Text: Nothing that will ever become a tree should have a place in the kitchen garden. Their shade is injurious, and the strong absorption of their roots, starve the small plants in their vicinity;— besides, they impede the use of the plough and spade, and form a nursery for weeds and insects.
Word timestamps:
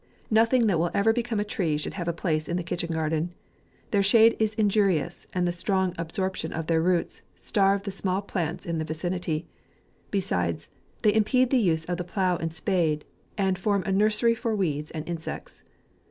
Nothing 0.31 0.65
that 0.65 0.79
will 0.79 0.89
ever 0.95 1.13
become 1.13 1.39
a 1.39 1.43
tree 1.43 1.77
should 1.77 1.93
have 1.93 2.07
a 2.07 2.11
place 2.11 2.47
in 2.49 2.57
the 2.57 2.63
kitchen 2.63 2.91
garden. 2.91 3.35
Their 3.91 4.01
shade 4.01 4.35
is 4.39 4.55
injurious, 4.55 5.27
and 5.31 5.47
the 5.47 5.51
strong 5.51 5.93
absorption 5.95 6.51
of 6.53 6.65
their 6.65 6.81
roots, 6.81 7.21
starve 7.35 7.83
the 7.83 7.91
small 7.91 8.23
plants 8.23 8.65
in 8.65 8.79
their 8.79 8.85
vicinity;— 8.85 9.45
besides, 10.09 10.69
they 11.03 11.13
impede 11.13 11.51
the 11.51 11.59
use 11.59 11.85
of 11.85 11.97
the 11.97 12.03
plough 12.03 12.37
and 12.37 12.51
spade, 12.51 13.05
and 13.37 13.59
form 13.59 13.83
a 13.85 13.91
nursery 13.91 14.33
for 14.33 14.55
weeds 14.55 14.89
and 14.89 15.07
insects. 15.07 15.61